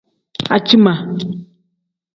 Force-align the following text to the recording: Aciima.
Aciima. 0.55 0.93